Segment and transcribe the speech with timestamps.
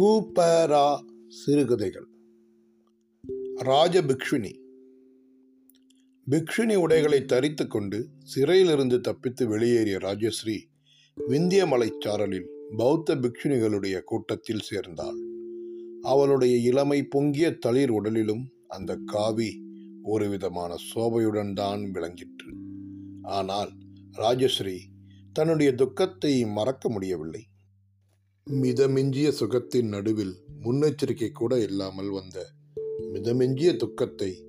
[0.00, 2.06] கூப்பரா சிறுகதைகள்.
[3.56, 4.52] ராஜபிக்ஷுனி.
[6.30, 10.58] பிக்ஷுனி உடைகளை தரித்து கொண்டு சிறையிலிருந்து தப்பித்து வெளியேறிய ராஜஸ்ரீ
[11.28, 15.18] விந்திய மலைச்சாரலில் பௌத்த பிக்ஷுனிகளுடைய கூட்டத்தில் சேர்ந்தாள்.
[16.02, 19.62] அவளுடைய இளமை பொங்கிய தளிர் உடலிலும் அந்த காவி
[20.02, 22.52] ஒரு விதமான சோபையுடன் தான் விளங்கிற்று.
[23.22, 23.70] ஆனால்
[24.16, 24.78] ராஜஸ்ரீ
[25.32, 27.46] தன்னுடைய துக்கத்தை மறக்க முடியவில்லை.
[28.50, 32.52] மிதமிஞ்சிய சுகத்தின் நடுவில் முன்னெச்சரிக்கை கூட இல்லாமல் வந்த
[33.12, 34.46] மிதமிஞ்சிய துக்கத்தை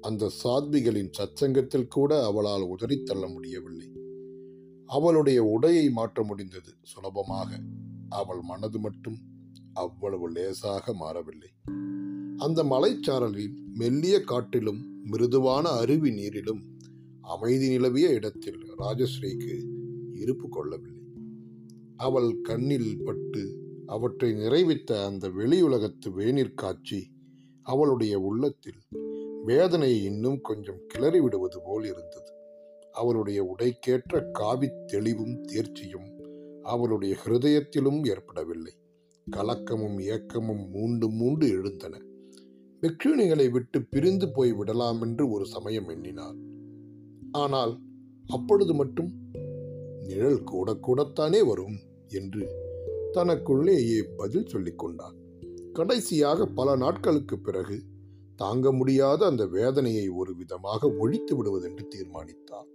[0.00, 3.88] அந்த சாத்விகளின் சச்சங்கத்தில் கூட அவளால் உதறித்தள்ள முடியவில்லை.
[4.86, 7.60] அவளுடைய உடையை மாற்ற முடிந்தது சுலபமாக.
[8.08, 9.18] அவள் மனது மட்டும்
[9.72, 11.48] அவ்வளவு லேசாக மாறவில்லை.
[12.36, 16.62] அந்த மலைச்சாரலில் மெல்லிய காட்டிலும் மிருதுவான அருவி நீரிலும்
[17.20, 19.66] அமைதி நிலவிய இடத்தில் ராஜஸ்ரீக்கு
[20.14, 20.97] இருப்பு கொள்ளவில்லை.
[21.98, 27.12] அவள் கண்ணில் பட்டு அவற்றை நிறைவித்த அந்த வெளியுலகத்து வேணிற் காட்சி
[27.62, 28.80] அவளுடைய உள்ளத்தில்
[29.44, 32.32] வேதனையை இன்னும் கொஞ்சம் கிளறி விடுவது போல் இருந்தது.
[32.92, 36.08] அவளுடைய உடைக்கேற்ற காவித் தெளிவும் தேர்ச்சியும்
[36.62, 38.72] அவளுடைய ஹிருதயத்திலும் ஏற்படவில்லை.
[39.36, 42.02] கலக்கமும் ஏக்கமும் மூண்டு மூண்டு எழுந்தன.
[42.80, 46.34] பிக்ஷுணிகளை விட்டு பிரிந்து போய் விடலாம் என்று ஒரு சமயம் எண்ணினார்
[47.32, 47.80] ஆனால்
[48.26, 49.12] அப்பொழுது மட்டும்
[50.00, 51.78] நிழல் கூட கூடத்தானே வரும்?
[52.08, 52.66] என்று
[53.12, 55.16] தனக்குள்ளேயே பதில் சொல்லிக் கொண்டான்.
[55.72, 57.82] கடைசியாக பல நாட்களுக்கு பிறகு
[58.36, 62.68] தாங்க முடியாத அந்த வேதனையை ஒரு விதமாக ஒழித்து விடுவதென்று தீர்மானித்தார்.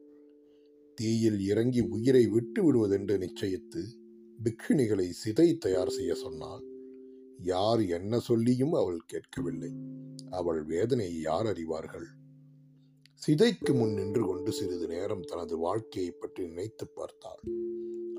[0.96, 3.82] தீயில் இறங்கி உயிரை விட்டு விடுவதென்று நிச்சயித்து
[4.44, 6.64] பிக்ஷுணிகளை சிதை தயார் செய்ய சொன்னால்
[7.38, 9.72] யார் என்ன சொல்லியும் அவள் கேட்கவில்லை.
[10.30, 12.08] அவள் வேதனையை யார் அறிவார்கள்?
[13.22, 17.42] சிதைக்கு முன் நின்று கொண்டு சிறிது நேரம் தனது வாழ்க்கையை பற்றி நினைத்து பார்த்தாள்.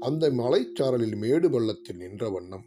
[0.04, 2.64] அந்த மலைச்சாரலில் மேடு பள்ளத்தில் நின்ற வண்ணம்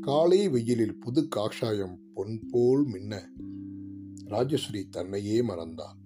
[0.00, 3.30] காலை வெயிலில் புது காஷாயம் பொன் போல் மின்ன.
[4.24, 5.96] ராஜஸ்ரீ தன்னையே மறந்தாள்.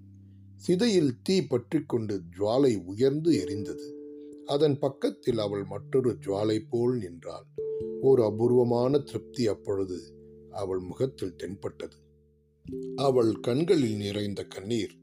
[0.56, 3.86] சிதையில் தீ பற்றி கொண்டு ஜுவாலை உயர்ந்து எரிந்தது.
[4.46, 7.44] அதன் பக்கத்தில் அவள் மற்றொரு ஜுவாலை போல் நின்றாள்.
[8.00, 9.98] ஒரு அபூர்வமான திருப்தி அப்பொழுது
[10.50, 11.96] அவள் முகத்தில் தென்பட்டது.
[12.96, 14.98] அவள் கண்களில் நிறைந்த கண்ணீர்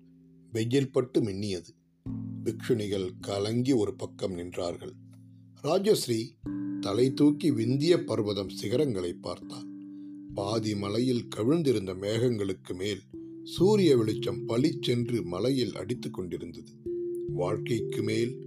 [0.51, 1.69] வெயில் பட்டு மின்னியது.
[2.43, 4.93] பிக்ஷுணிகள் கலங்கி ஒரு பக்கம் நின்றார்கள்.
[5.63, 6.23] ராஜஸ்ரீ
[6.81, 9.65] தலை தூக்கி விந்திய பர்வதம் சிகரங்களை பார்த்தாள்
[10.33, 12.99] பாதி மலையில் கவிழ்ந்திருந்த மேகங்களுக்கு மேல்
[13.43, 16.71] சூரிய வெளிச்சம் பளிச்சென்று மலையில் அடித்து கொண்டிருந்தது.
[17.27, 18.37] வாழ்க்கைக்கு மேல்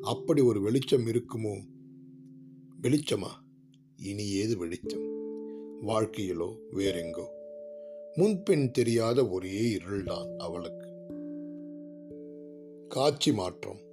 [0.00, 1.60] அப்படி ஒரு வெளிச்சம் இருக்குமோ?
[2.82, 3.28] வெளிச்சமா?
[3.96, 5.08] இனி ஏது வெளிச்சம்?
[5.86, 7.24] வாழ்க்கையிலோ வேறெங்கோ?
[8.14, 10.88] முன்பின் தெரியாத ஒரே இருள்தான் அவளுக்கு.
[12.88, 13.88] காட்சி மாற்றம்.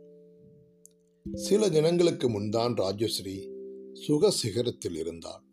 [1.33, 3.49] சில தினங்களுக்கு முன்தான் ராஜஸ்ரீ
[3.93, 5.43] சுக சிகரத்தில் இருந்தாள்.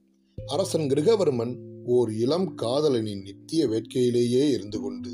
[0.47, 5.11] அரசன் கிருகவர்மன் ஓர் இளம் காதலனின் நித்திய வேட்கையிலேயே இருந்து கொண்டு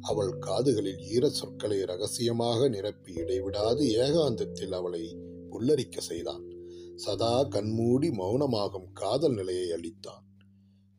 [0.00, 5.16] அவள் காதுகளில் ஈர சொற்களை ரகசியமாக நிரப்பி இடைவிடாது ஏகாந்தத்தில் அவளை
[5.50, 6.44] புல்லரிக்க செய்தான்.
[6.94, 10.24] சதா கண்மூடி மௌனமாகும் காதல் நிலையை அளித்தான்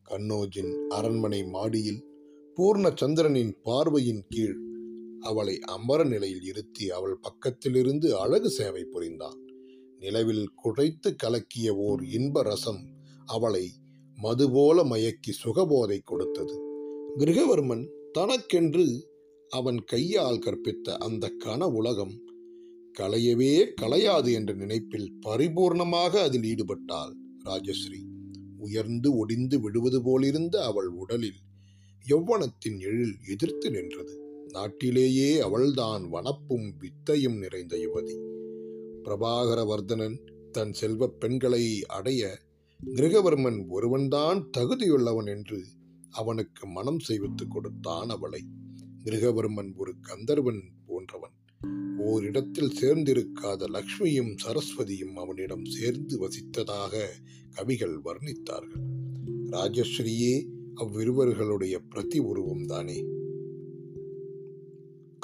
[0.10, 2.06] கண்ணோஜின் அரண்மனை மாடியில்
[2.56, 4.65] பூர்ண சந்திரனின் பார்வையின் கீழ்
[5.26, 9.40] அவளை அமர நிலையில் இருத்தி அவள் பக்கத்திலிருந்து அழகு சேவை புரிந்தான்.
[10.00, 12.82] நிலவில் குழைத்து கலக்கிய ஓர் இன்ப ரசம்
[13.26, 13.72] அவளை
[14.18, 16.56] மதுபோல மயக்கி சுகபோதை கொடுத்தது.
[17.18, 18.86] கிருகவர்மன் தனக்கென்று
[19.50, 22.16] அவன் கையால் கற்பித்த அந்த கன உலகம்
[23.00, 27.14] களையவே களையாது என்ற நினைப்பில் பரிபூர்ணமாக அதில் ஈடுபட்டாள்
[27.46, 28.02] ராஜஸ்ரீ.
[28.58, 31.42] உயர்ந்து ஒடிந்து விடுவது போலிருந்த அவள் உடலில்
[32.10, 34.25] யௌவனத்தின் எழில் எதிர்த்து நின்றது.
[34.56, 38.16] நாட்டிலேயே அவள்தான் வனப்பும் வித்தையும் நிறைந்த யுவதி.
[39.04, 40.18] பிரபாகரவர்தனன்
[40.52, 42.38] தன் செல்வப் பெண்களை அடைய
[42.86, 45.66] கிரகவர்மன் ஒருவன்தான் தகுதியுள்ளவன் என்று
[46.12, 48.42] அவனுக்கு மனம் செய்வித்துக் கொடுத்தான் அவளை.
[49.04, 51.36] கிரகவர்மன் ஒரு கந்தர்வன் போன்றவன்.
[51.98, 57.04] ஓரிடத்தில் சேர்ந்திருக்காத லக்ஷ்மியும் சரஸ்வதியும் அவனிடம் சேர்ந்து வசித்ததாக
[57.54, 58.86] கவிகள் வர்ணித்தார்கள்.
[59.52, 63.06] ராஜஸ்ரீயே அவ்விருவர்களுடைய பிரதி உருவம் தானே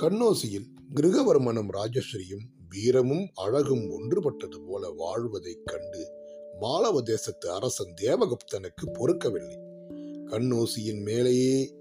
[0.02, 6.12] கண்ணோசியில் கிருகவர்மனும் ராஜஸ்ரீயும் வீரமும் அழகும் ஒன்றுபட்டது போல வாழ்வதைக் கண்டு
[6.62, 9.58] மாலவ தேசத்து அரசன் தேவகுப்தனுக்கு பொறுக்கவில்லை.
[10.26, 11.74] கண்ணோசியின் மேலேயே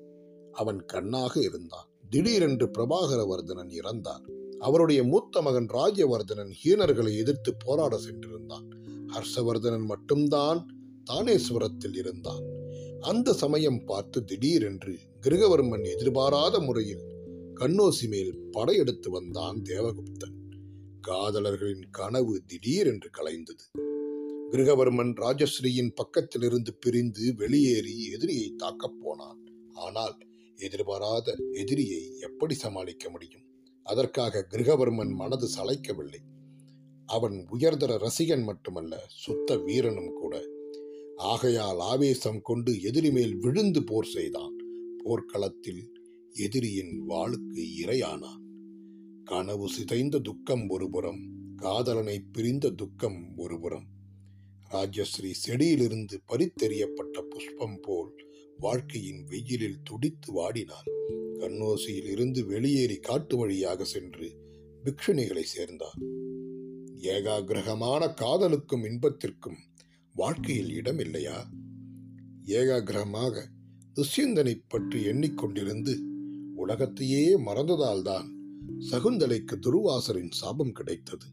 [0.52, 1.88] அவன் கண்ணாக இருந்தான்.
[2.08, 8.66] திடீரென்று பிரபாகரவர்தனன் இறந்தார் அவருடைய மூத்த மகன் ராஜவர்தனன் ஹீனர்களை எதிர்த்து போராட சென்றிருந்தான்.
[9.06, 10.66] ஹர்ஷவர்தனன் மட்டும்தான்
[11.10, 12.42] தானேஸ்வரத்தில் இருந்தான்.
[13.00, 17.09] அந்த சமயம் பார்த்து திடீரென்று கிருகவர்மன் எதிர்பாராத முறையில்
[17.60, 20.58] கண்ணோசி மேல் படையெடுத்து வந்தான் தேவகுப்தன்.
[21.08, 23.80] காதலர்களின் கனவு திடீரென்று கலைந்தது.
[24.50, 29.44] கிருகவர்மன் ராஜஸ்ரீயின் பக்கத்திலிருந்து பிரிந்து வெளியேறி எதிரியை தாக்கப் போனான்.
[29.74, 30.16] ஆனால்
[30.56, 33.42] எதிர்பாராத எதிரியை எப்படி சமாளிக்க முடியும்?
[33.82, 36.18] அதற்காக கிருகவர்மன் மனது சளைக்கவில்லை.
[37.06, 40.46] அவன் உயர்தர ரசிகன் மட்டுமல்ல சுத்த வீரனும் கூட.
[41.16, 44.56] ஆகையால் ஆவேசம் கொண்டு எதிரி மேல் விழுந்து போர் செய்தான்.
[45.04, 45.90] போர்க்களத்தில்
[46.32, 48.38] எதிரியின் வாளுக்கு இரையானான்.
[49.24, 53.86] கனவு சிதைந்த துக்கம் ஒருபுறம் காதலனை பிரிந்த துக்கம் ஒருபுறம்
[54.70, 58.12] ராஜஸ்ரீ செடியிலிருந்து பறித்தெறியப்பட்ட புஷ்பம் போல்
[58.58, 60.88] வாழ்க்கையின் வெயிலில் துடித்து வாடினாள்
[61.38, 64.36] கண்ணோசியில் இருந்து வெளியேறி காட்டு வழியாக சென்று
[64.84, 65.98] பிக்ஷுணிகளை சேர்ந்தார்
[66.96, 69.58] ஏகாகிரகமான காதலுக்கும் இன்பத்திற்கும்
[70.14, 71.48] வாழ்க்கையில் இடம் இல்லையா
[72.44, 73.44] ஏகாகிரகமாக
[73.94, 76.18] துஷ்யந்தனை பற்றி எண்ணிக்கொண்டிருந்து
[76.60, 78.26] உலகத்தையே மறந்ததால்தான்
[78.90, 81.26] சகுந்தலைக்கு துருவாசரின் சாபம் கிடைத்தது.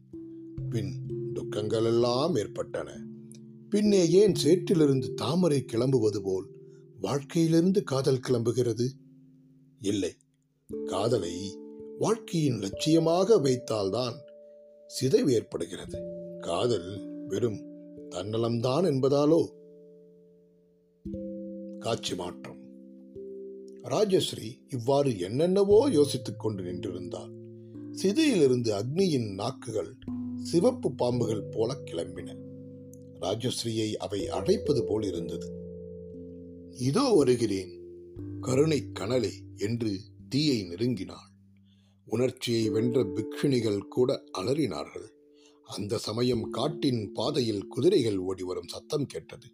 [0.70, 0.92] பின்
[1.34, 3.06] துக்கங்களெல்லாம் ஏற்பட்டன.
[3.70, 6.46] பின்னே ஏன் சேற்றிலிருந்து தாமரை கிளம்புவது போல்
[7.00, 8.86] வாழ்க்கையிலிருந்து காதல் கிளம்புகிறது?
[9.80, 10.14] இல்லை.
[10.84, 11.58] காதலை
[11.98, 14.14] வாழ்க்கையின் லட்சியமாக வைத்தால்தான்
[14.86, 16.00] சிதைவு ஏற்படுகிறது.
[16.40, 16.88] காதல்
[17.28, 17.60] வெறும்
[18.10, 19.46] தன்னலம்தான் என்பதாலோ?
[21.78, 22.57] காட்சி மாற்றம்.
[23.88, 27.30] ராஜஸ்ரீ இவ்வாறு என்னென்னவோ யோசித்துக் கொண்டு நின்றிருந்தார்.
[27.92, 29.98] சிதையிலிருந்து அக்னியின் நாக்குகள்
[30.42, 32.36] சிவப்பு பாம்புகள் போல கிளம்பின.
[33.20, 35.48] ராஜஸ்ரீயை அவை அழைப்பது போல் இருந்தது.
[36.78, 37.72] இதோ வருகிறேன்
[38.40, 41.28] கருணை கனலே என்று தீயை நெருங்கினாள்.
[42.06, 45.08] உணர்ச்சியை வென்ற பிக்ஷுணிகள் கூட அலறினார்கள்.
[45.64, 49.46] அந்த சமயம் காட்டின் பாதையில் குதிரைகள் ஓடிவரும் சத்தம் கேட்டது.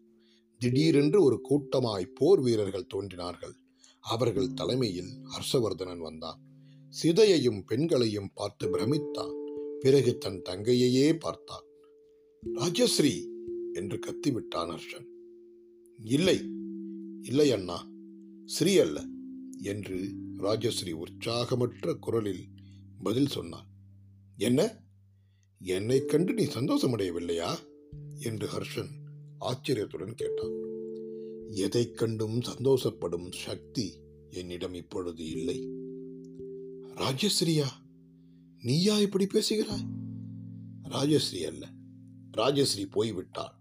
[0.59, 3.55] திடீரென்று ஒரு கூட்டமாய் போர் வீரர்கள் தோன்றினார்கள்.
[4.05, 6.41] அவர்கள் தலைமையில் ஹர்ஷவர்தனன் வந்தான்.
[7.03, 9.35] சிதையையும் பெண்களையும் பார்த்து பிரமித்தான்.
[9.81, 11.65] பிறகு தன் தங்கையையே பார்த்தான்.
[12.55, 13.27] ராஜஸ்ரீ!
[13.73, 15.05] என்று கத்திவிட்டான் ஹர்ஷன்.
[16.05, 16.51] இல்லை
[17.23, 17.89] இல்லை அண்ணா
[18.45, 19.07] ஸ்ரீ அல்ல
[19.63, 22.45] என்று ராஜஸ்ரீ உற்சாகமற்ற குரலில்
[23.03, 23.67] பதில் சொன்னான்.
[24.37, 24.83] என்ன?
[25.59, 27.59] என்னை கண்டு நீ சந்தோஷமடையவில்லையா?
[28.19, 28.91] என்று ஹர்ஷன்
[29.39, 30.74] ஆச்சரியத்துடன் கேட்டான்.
[31.51, 33.93] எதைக் கண்டும் சந்தோஷப்படும் சக்தி
[34.31, 35.69] என்னிடம் இப்பொழுது இல்லை.
[36.95, 37.67] ராஜஸ்ரீயா
[38.63, 39.87] நீயா இப்படி பேசுகிறாய்?
[40.83, 41.73] ராஜஸ்ரீ அல்ல.
[42.37, 43.53] ராஜஸ்ரீ போய்விட்டாள்.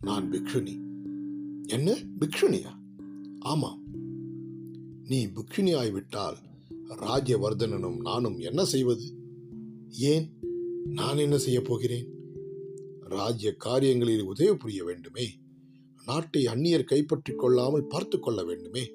[0.00, 0.80] நான் பிக்ஷுனி.
[1.66, 1.98] என்ன?
[2.18, 2.78] பிக்ஷுனியா?
[3.40, 3.82] ஆமாம்.
[5.04, 6.36] நீ பிக்ஷுனி ஆய்விட்டால்
[6.88, 9.14] ராஜ்யவர்தனனும் நானும் என்ன செய்வது?
[9.90, 10.30] ஏன்?
[10.84, 12.08] நான் என்ன செய்யப் போகிறேன்?
[13.00, 15.38] ராஜ்ய காரியங்களில் உதவி புரிய வேண்டுமே.
[16.06, 18.92] நாட்டை அந்நியர் கைப்பற்றிக் கொள்ளாமல் பார்த்து கொள்ள வேண்டுமே?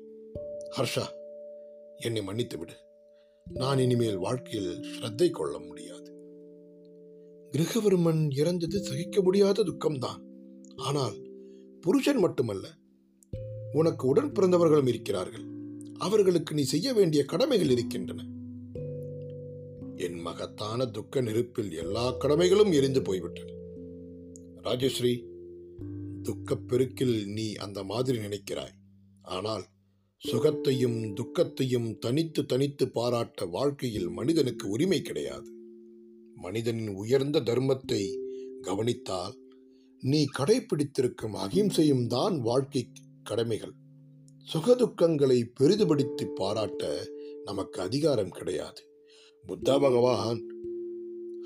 [0.77, 1.05] ஹர்ஷா
[1.97, 2.73] என்னை மன்னித்து விடு.
[3.53, 6.09] நான் இனிமேல் வாழ்க்கையில் ஸ்ரத்தை கொள்ள முடியாது.
[7.51, 10.21] கிரகவர்மன் இறந்தது சகிக்க முடியாத துக்கம்தான்.
[10.75, 11.15] ஆனால்
[11.81, 12.67] புருஷன் மட்டுமல்ல
[13.71, 15.43] உனக்கு உடன் பிறந்தவர்களும் இருக்கிறார்கள்.
[15.97, 18.21] அவர்களுக்கு நீ செய்ய வேண்டிய கடமைகள் இருக்கின்றன.
[19.95, 23.51] என் மகத்தான துக்க நெருப்பில் எல்லா கடமைகளும் எரிந்து போய்விட்டன.
[24.63, 25.29] ராஜஸ்ரீ
[26.21, 28.75] துக்கப் பெருக்கில் நீ அந்த மாதிரி நினைக்கிறாய்.
[29.21, 29.63] ஆனால்
[30.31, 35.49] சுகத்தையும் துக்கத்தையும் தனித்து தனித்து பாராட்ட வாழ்க்கையில் மனிதனுக்கு உரிமை கிடையாது.
[36.35, 38.01] மனிதனின் உயர்ந்த தர்மத்தை
[38.61, 39.35] கவனித்தால்
[39.99, 42.91] நீ கடைபிடித்திருக்கும் அகிம்சையும் தான் வாழ்க்கை
[43.23, 43.73] கடமைகள்.
[44.53, 47.09] சுகதுக்கங்களை பெரிதுபடுத்தி பாராட்ட
[47.45, 48.81] நமக்கு அதிகாரம் கிடையாது.
[49.47, 50.41] புத்தா பகவான்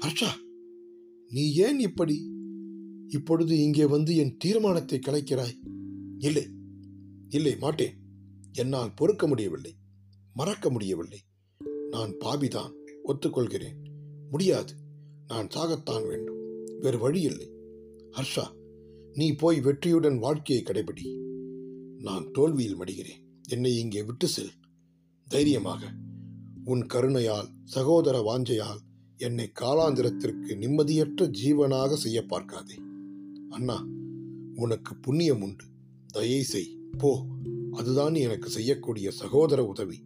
[0.01, 0.31] ஹர்ஷா
[1.31, 2.34] நீ ஏன் இப்படி
[3.07, 5.57] இப்பொழுது இங்கே வந்து என் தீர்மானத்தை கலைக்கிறாய்.
[6.19, 6.47] இல்லை
[7.29, 7.95] இல்லை மாட்டேன்.
[8.51, 9.75] என்னால் பொறுக்க முடியவில்லை
[10.33, 11.19] மறக்க முடியவில்லை.
[11.89, 12.71] நான் பாபிதான்
[13.05, 13.77] ஒத்துக்கொள்கிறேன்.
[14.31, 14.73] முடியாது
[15.27, 16.39] நான் சாகத்தான் வேண்டும்.
[16.79, 17.51] வேறு வழி இல்லை.
[18.11, 18.51] ஹர்ஷா
[19.13, 21.17] நீ போய் வெற்றியுடன் வாழ்க்கையை கடைபிடி.
[21.99, 23.21] நான் தோல்வியில் மடிகிறேன்.
[23.49, 24.51] என்னை இங்கே விட்டு செல்.
[25.27, 25.91] தைரியமாக
[26.63, 28.79] உன் கருணையால் சகோதர வாஞ்சையால்
[29.17, 32.75] என்னை காலாந்திரத்திற்கு நிம்மதியற்ற ஜீவனாக செய்ய பார்க்காதே.
[33.49, 33.87] அண்ணா
[34.55, 35.65] உனக்கு புண்ணியம் உண்டு.
[36.13, 36.77] தயை செய்.
[36.97, 37.25] போ.
[37.71, 40.03] அதுதான் எனக்கு செய்யக்கூடிய சகோதர உதவி.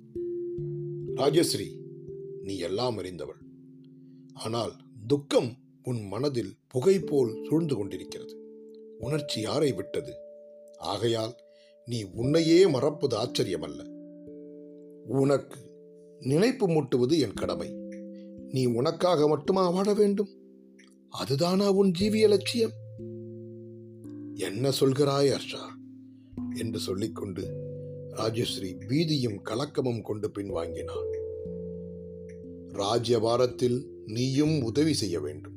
[1.15, 1.77] ராஜஸ்ரீ
[2.41, 3.39] நீ எல்லாம் அறிந்தவள்.
[4.33, 4.71] ஆனால்
[5.07, 8.37] துக்கம் உன் மனதில் புகை போல் சூழ்ந்து கொண்டிருக்கிறது.
[8.99, 10.13] உணர்ச்சி யாரை விட்டது?
[10.77, 11.35] ஆகையால்
[11.85, 13.87] நீ உன்னையே மறப்பது ஆச்சரியமல்ல.
[15.07, 15.59] உனக்கு
[16.19, 17.69] நினைப்பு மூட்டுவது என் கடமை.
[18.49, 20.29] நீ உனக்காக மட்டுமா வாழ வேண்டும்?
[21.19, 22.78] அதுதானா உன் ஜீவிய லட்சியம்?
[24.39, 25.73] என்ன சொல்கிறாய் அர்ஷா?
[26.55, 27.41] என்று சொல்லிக்கொண்டு
[28.09, 31.17] ராஜஸ்ரீ பீதியும் கலக்கமும் கொண்டு பின்வாங்கினாள்
[32.67, 35.53] ராஜ்யபாரத்தில் நீயும் உதவி செய்ய வேண்டும்.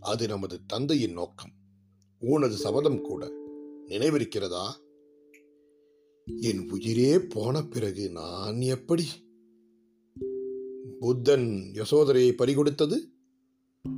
[0.00, 1.52] அது நமது தந்தையின் நோக்கம்.
[2.18, 3.32] உனது சபதம் கூட
[3.88, 4.70] நினைவிருக்கிறதா?
[6.40, 9.04] என் உயிரே போன பிறகு நான் எப்படி?
[11.00, 12.98] புத்தன் யசோதரையை பறிகொடுத்தது?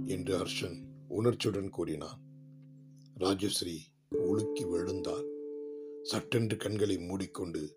[0.05, 2.25] என்று ஹர்ஷன் உணர்ச்சியுடன் கூறினான்.
[3.21, 3.77] ராஜஸ்ரீ
[4.11, 5.27] உலுக்கி விழுந்தாள்.
[6.03, 7.77] சட்டென்று கண்களை மூடிக்கொண்டு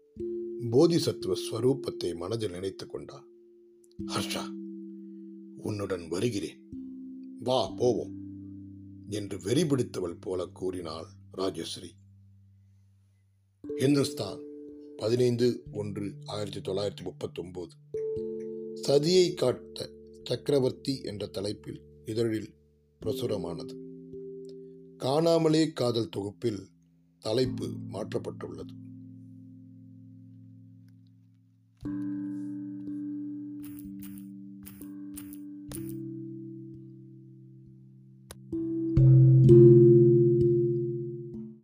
[0.72, 3.26] போதிசத்துவ ஸ்வரூபத்தை மனதில் நினைத்துக் கொண்டாள்.
[4.06, 4.44] ஹர்ஷா
[5.58, 6.68] உன்னுடன் வருகிறேன்.
[7.40, 8.18] வா போவோம்
[9.10, 11.06] என்று வெறி பிடித்தவள் போல கூறினாள்
[11.38, 11.90] ராஜஸ்ரீ
[13.78, 14.44] இந்துஸ்தான்
[14.98, 17.76] பதினைந்து ஒன்று ஆயிரத்தி தொள்ளாயிரத்தி முப்பத்தி ஒன்பது
[18.74, 19.90] சதியை காட்ட
[20.24, 22.54] சக்கரவர்த்தி என்ற தலைப்பில் இதழில்
[23.02, 23.89] பிரசுரமானது.
[25.00, 26.70] காணாமலே காதல் தொகுப்பில்
[27.20, 28.74] தலைப்பு மாற்றப்பட்டுள்ளது.